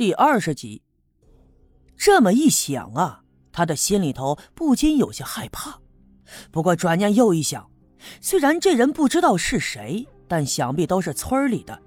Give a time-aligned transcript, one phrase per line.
[0.00, 0.80] 第二十集，
[1.94, 3.20] 这么一想啊，
[3.52, 5.78] 他的心里头不禁有些害怕。
[6.50, 7.70] 不过转念又一想，
[8.18, 11.78] 虽然这人不知道是谁，但想必都是村里的。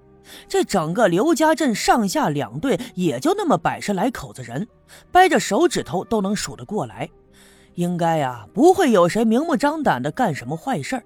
[0.48, 4.68] 这整个刘家镇上下两队也就那么百十来口子人，
[5.12, 7.10] 掰着手指头都能数得过来。
[7.74, 11.02] 应该呀，不会有谁明目张胆的干什么坏事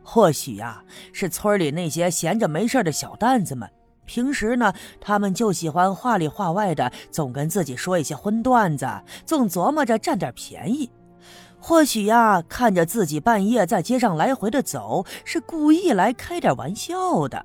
[0.00, 3.68] 或许呀，是村里那些闲着没事的小蛋子们。
[4.06, 8.88] 平时呢，他们就喜欢话里话外的，总跟自己说一些荤段子，
[9.26, 10.88] 总琢磨着占点便宜。
[11.58, 17.44] 或许呀，看着自己半夜在街上来回的走，是故意来开点玩笑的。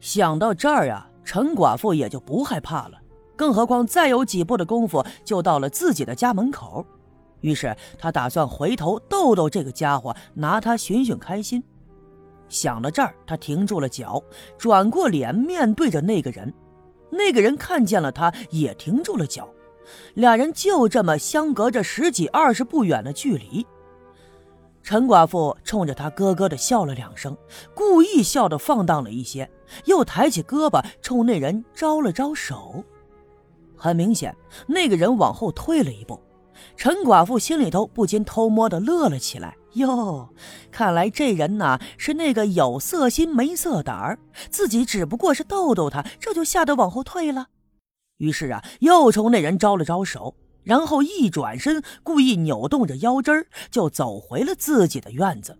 [0.00, 2.98] 想到这儿呀，陈寡妇也就不害怕了。
[3.36, 6.86] 更何况再有几步的功夫，就到了自己的家门口。
[7.40, 11.62] 于是他打算回头逗逗这个家伙，拿他寻寻开心。
[12.54, 14.22] 想到这儿，他停住了脚，
[14.56, 16.54] 转过脸面对着那个人。
[17.10, 19.48] 那个人看见了他，也停住了脚。
[20.14, 23.66] 俩人就这么相隔着十几二十步远的距离。
[24.84, 27.36] 陈寡妇冲着他咯咯的笑了两声，
[27.74, 29.50] 故意笑得放荡了一些，
[29.86, 32.84] 又抬起胳膊冲那人招了招手。
[33.76, 34.34] 很明显，
[34.68, 36.20] 那个人往后退了一步。
[36.76, 39.56] 陈寡妇心里头不禁偷摸的乐了起来。
[39.74, 40.34] 哟，
[40.70, 44.18] 看来这人呐是那个有色心没色胆儿，
[44.50, 47.48] 自己只不过是逗逗他，这就吓得往后退了。
[48.18, 55.58] 于是啊，又冲那人招了招手，然后一转身，故意扭动着腰肢就走回了自己的院子。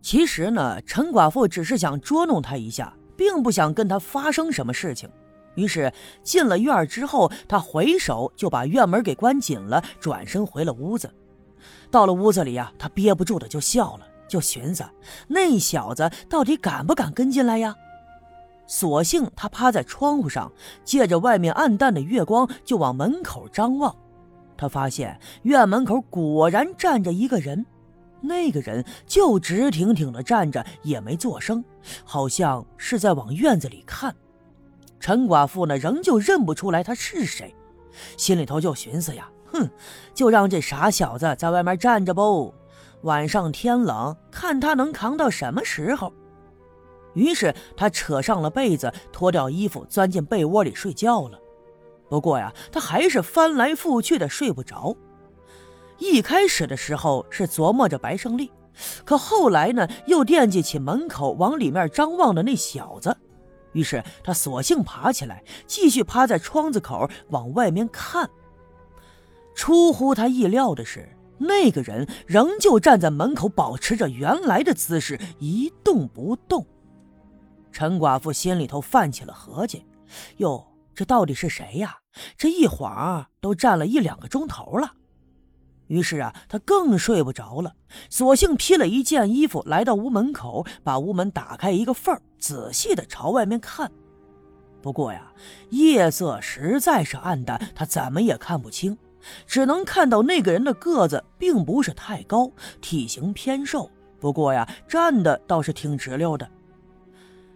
[0.00, 5.10] 其实呢，陈寡妇只是想捉弄他一下，并不想跟他发生什么事情。
[5.56, 5.92] 于是
[6.22, 11.12] 进了院之后，他回手就把院门给关紧了，转身回了屋子。
[11.90, 14.84] 到了屋子里呀，他憋不住的就笑了，就寻思
[15.26, 17.74] 那小子到底敢不敢跟进来呀？
[18.66, 20.52] 索性他趴在窗户上，
[20.84, 23.96] 借着外面暗淡的月光，就往门口张望。
[24.56, 27.64] 他发现院门口果然站着一个人，
[28.20, 31.64] 那个人就直挺挺的站着，也没作声，
[32.04, 34.14] 好像是在往院子里看。
[35.00, 37.54] 陈寡妇呢，仍旧认不出来他是谁，
[38.16, 39.30] 心里头就寻思呀。
[39.52, 39.70] 哼，
[40.14, 42.54] 就让这傻小子在外面站着不？
[43.02, 46.12] 晚上天冷，看他能扛到什么时候。
[47.14, 51.38] 于是他扯上了被子，脱掉衣服，钻进被窝里睡觉了。
[52.08, 54.96] 不过呀，他还是翻来覆去的睡不着。
[55.98, 58.50] 一开始的时候是琢磨着白胜利，
[59.04, 63.16] 可后来呢，又惦记起门口往里面张望的那小子，
[63.72, 68.28] 于是他索性爬起来，继续趴在窗子口往外面看。
[69.58, 76.64] 出乎他意料的是，那个人仍旧站在门口，保持着原来的姿势，一动不动。
[77.72, 79.84] 陈寡妇心里头泛起了合计：
[80.36, 80.64] 哟，
[80.94, 81.98] 这到底是谁呀？
[82.36, 84.92] 这一晃都站了一两个钟头了。
[85.88, 87.74] 于是啊，他更睡不着了，
[88.08, 93.90] 索性披了一件衣服，来到屋门口，把屋门打开一个缝仔细的朝外面看。
[94.80, 95.32] 不过呀，
[95.70, 98.96] 夜色实在是暗淡，他怎么也看不清。
[99.46, 103.90] 只能看到那个人的个子并不是太高，体型偏瘦。
[104.20, 106.48] 不过呀，站的倒是挺直溜的。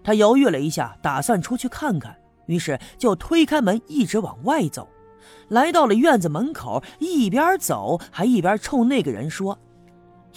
[0.04, 4.88] 他犹豫了一下，打算出去看看，于是就推开门，一直往外走。
[5.48, 9.58] 来到了院子门口，一边走还一边冲那个人说：“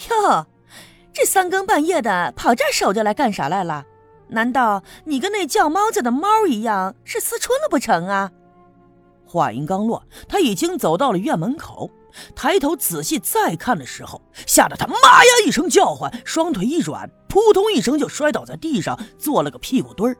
[0.09, 0.45] 哟，
[1.13, 3.85] 这三更半夜的跑这儿守着来干啥来了？
[4.27, 8.31] 难道你跟那叫猫子的猫一样是思春了不成啊？”
[9.25, 11.89] 话音刚落，他已经走到了院门口，
[12.35, 20.17] 抬头仔细再看的时候，吓得他妈呀一声叫唤，双腿一软，扑通一声就摔倒在地上，做了个屁股墩儿。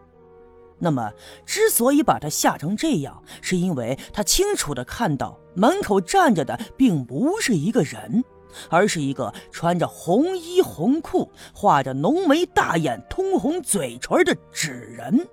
[0.78, 1.10] 那么，
[1.46, 8.24] 之所以把他吓成这样，是因为他清楚的看到门口站着的并不是一个人，
[8.70, 15.26] 而是一个穿着红衣红裤、画着浓眉大眼、通红嘴唇的纸人。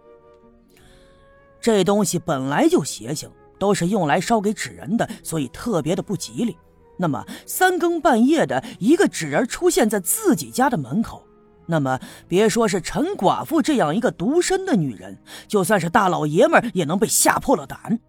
[1.61, 3.29] 这东西本来就邪性。
[3.63, 6.59] 都是用来烧给纸人的，所以特别的不吉利。
[6.97, 11.23] 那么三更半夜的一个纸人出现在自己家的门口，
[11.67, 15.17] 那么别说是陈寡妇这样一个独身的女人，
[15.47, 18.01] 就算是大老爷们也能被吓破了胆。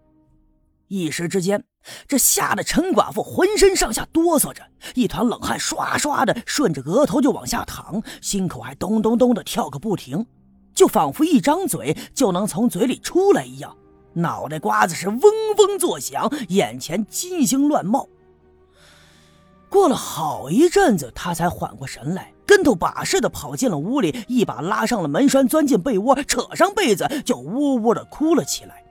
[0.88, 1.62] 一时之间，
[2.08, 4.60] 这吓得陈寡妇浑身上下哆嗦着，
[4.96, 10.26] 一团冷汗唰唰的顺着额头就往下淌，心口还咚咚咚的跳个不停，
[10.74, 13.76] 就仿佛一张嘴就能从嘴里出来一样。
[14.14, 18.08] 脑袋瓜子是嗡嗡作响，眼前金星乱冒。
[19.68, 28.84] 过了好一阵子，他才缓过神来，跟头把式的跑进了屋里，一把拉上了门栓，钻进被窝，扯上被子，就呜呜的哭了起来。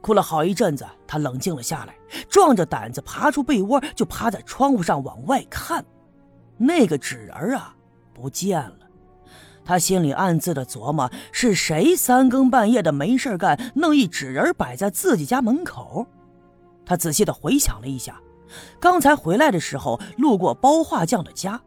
[0.00, 1.94] 哭了好一阵子，他冷静了下来，
[2.28, 5.84] 壮着胆子爬出被窝，就趴在窗户上往外看。
[6.56, 7.72] 那个纸人啊，
[8.12, 8.87] 不见了。
[9.68, 16.06] 他心里暗自的琢磨：是谁三更半夜的没事干，弄一纸人摆在自己家门口？
[16.86, 18.18] 他仔细的回想了一下，
[18.80, 21.60] 刚才回来的时候路过包画匠的家，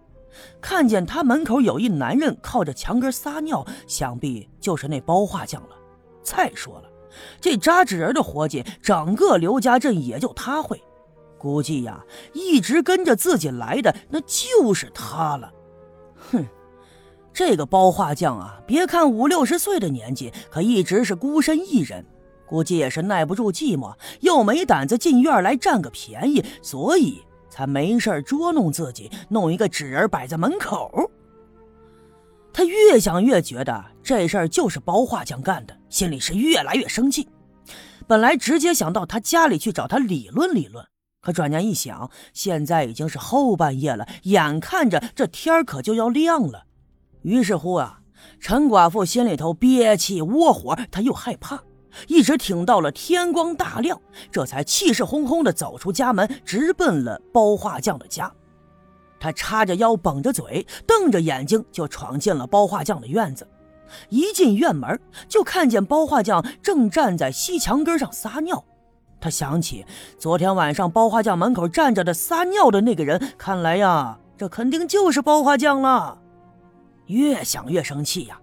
[0.60, 5.76] 看见他门口有一男人靠着墙根撒尿，想必就是那包画匠了。
[6.24, 6.90] 再说了。
[7.40, 10.82] 这扎纸人的活计，整个刘家镇也就他会。
[11.38, 15.54] 估计呀，一直跟着自己来的那就是他了。
[17.34, 22.06] 这个包画匠啊，别看五六十岁的年纪，可一直是孤身一人，
[22.46, 31.10] 估计也是耐不住寂寞，又没胆子进院来占个便宜，所以才没事捉弄自己，弄一个纸人摆在门口。
[32.54, 37.30] 他越想越觉得这事儿就是包画匠干的，心里是越来越生气。
[38.08, 40.86] 本来直接想到他家里去找他理论理论，
[41.22, 46.66] 可转念一想，现在已经是后半夜了，眼看着这天可就要亮了。
[47.22, 48.00] 于是乎啊，
[48.40, 51.62] 陈寡妇心里头憋气窝火，她又害怕，
[52.08, 54.00] 一直挺到了天光大亮，
[54.32, 58.32] 这才气势哄哄地走出家门，直奔了包画匠的家。
[59.20, 63.48] 他叉着腰，绷着嘴，瞪着眼睛，就闯进了包画匠的院子。
[64.10, 68.64] 一进院门，就看见包画匠正站在西墙根上撒尿。
[69.20, 69.86] 他想起
[70.18, 76.18] 昨天晚上包画匠门口站着的撒尿的那个人，看来呀，这肯定就是包画匠了。
[77.12, 78.40] 越想越生气呀！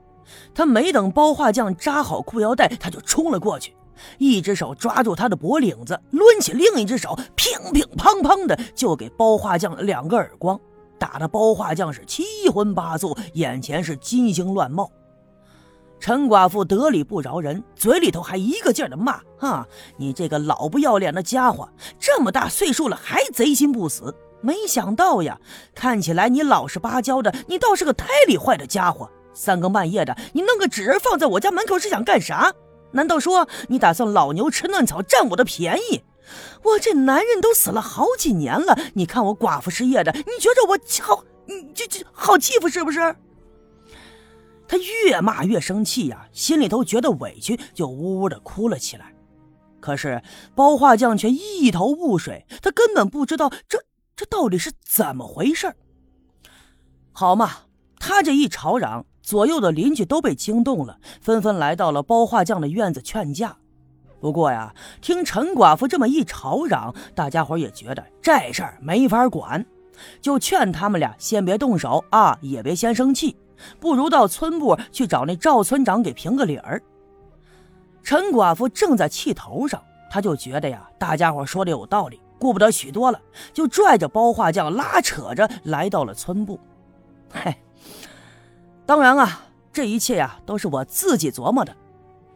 [0.55, 3.75] 他没等包画匠扎好裤腰带，他就冲了过去，
[4.19, 10.61] 一只手抓住他的脖领子，抡起另一只手，乒乒乓乓的就给包画匠两个耳光。
[10.99, 14.91] 打的包画匠是七荤八素，眼前是金星乱冒。
[16.01, 19.67] 陈寡妇得理不饶人，嘴里头还一个劲儿的骂：“哈，
[19.97, 21.69] 你这个老不要脸的家伙，
[21.99, 24.15] 这么大岁数了还贼心不死！
[24.41, 25.39] 没想到呀，
[25.75, 29.11] 看起来你老实巴交的，你倒是个胎里坏的家伙。
[29.35, 32.53] 三更半夜的，你弄个纸人放在我家门口是想干啥？
[32.93, 36.03] 难道说你打算老牛吃嫩草，占我的便宜？”
[36.63, 43.17] 我这男人都死了好几年了，你看我寡妇失业的，你觉着我好，你这这好欺负是不是？
[44.67, 49.15] 他越骂越生气呀，心里头觉得委屈，就呜呜的哭了起来。
[49.81, 50.21] 可是
[50.55, 53.83] 包画匠却一头雾水，他根本不知道这
[54.19, 55.73] 这到底是怎么回事
[57.13, 57.51] 好嘛，
[58.01, 63.57] 他这一吵嚷，左右的邻居都被惊动了，纷纷来到了包画匠的院子劝架。
[64.19, 69.65] 不过呀，听陈寡妇这么一吵嚷，大家伙也觉得这事儿没法管，
[70.21, 73.37] 就劝他们俩先别动手啊，也别先生气，
[73.79, 76.83] 不如到村部去找那赵村长给评个理儿。
[78.03, 79.81] 陈寡妇正在气头上，
[80.11, 83.21] 他就觉得呀，大家伙说的有道理，顾不得许多了，
[83.53, 86.59] 就拽着包画匠拉扯着来到了村部。
[87.33, 87.55] 嘿，
[88.87, 91.77] 当然啊，这一切呀，都是我自己琢磨的。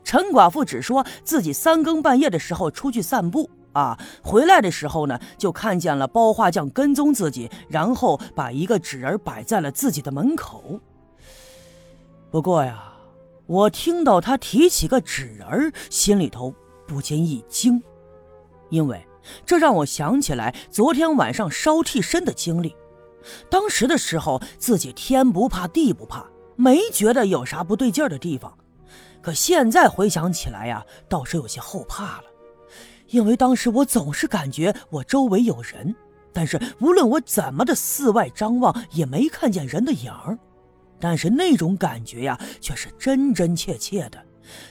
[0.04, 10.80] 陈寡妇只说自己三更半夜的时候出去散步啊，回来的时候呢，就看见了包画匠跟踪自己，然后把一个纸人摆在了自己的门口。
[12.30, 12.92] 不过呀，
[13.46, 16.52] 我听到他提起个纸人，心里头
[16.86, 17.82] 不禁一惊，
[18.68, 19.02] 因为
[19.44, 22.74] 这让我想起来昨天晚上烧替身的经历。
[23.48, 26.26] 当时的时候，自己天不怕地不怕，
[26.56, 28.56] 没觉得有啥不对劲的地方。
[29.20, 32.24] 可现在回想起来呀，倒是有些后怕了，
[33.06, 35.94] 因为当时我总是感觉我周围有人，
[36.32, 40.36] 但是无论我怎么的四外张望，也没看见人的影儿。
[40.98, 44.20] 但是那种感觉呀，却是真真切切的，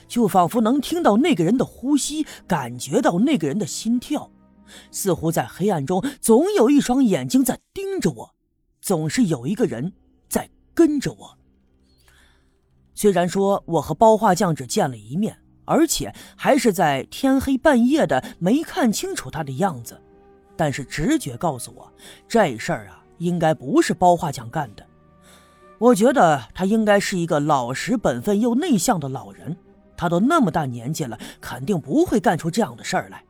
[0.06, 4.30] 就仿佛能听到那个人的呼吸，感觉到那个人的心跳，
[4.90, 8.34] 似乎在黑暗中总有一双眼睛在盯着我，
[8.80, 9.92] 总是有一个人
[10.28, 11.38] 在跟着我。
[12.94, 20.00] 虽然说我和包画匠只见了一面，而且还是在天黑半夜的，没看清楚他的样子，
[20.56, 21.92] 但是直觉告诉我，
[22.28, 24.86] 这事儿啊，应该不是包画匠干的。
[25.78, 29.56] 我觉得他应该是一个老实本分又内向的老人，
[29.96, 33.24] 他都那么大年纪了，肯定不会干出这样的事儿来。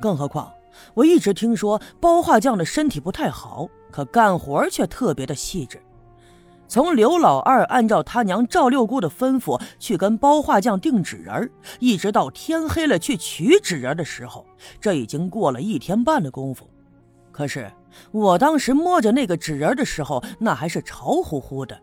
[0.00, 0.52] 更何况，
[0.94, 5.80] 我一直听说包画匠的身体不太好，可干活却特别的细致。
[6.68, 14.44] 从刘老二按照他娘赵六姑的吩咐去跟包画匠订纸人，一直到天黑了去取纸人的时候，
[14.80, 16.68] 这已经过了一天半的功夫。
[17.30, 17.70] 可是
[18.10, 21.78] 我当时摸着那个纸人的时候，那还是潮乎乎的，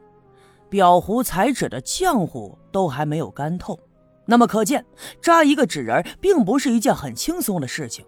[0.69, 3.79] 裱糊彩纸的浆糊都还没有干透。
[4.25, 4.85] 那么可见，
[5.21, 8.05] 扎一个纸人并不是一件很轻松的事情。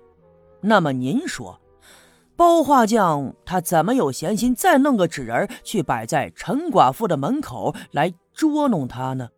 [0.67, 1.61] 那么您说，
[2.35, 9.29] 包画匠他怎么有闲心再弄个纸人去摆在陈寡妇的门口来捉弄他呢？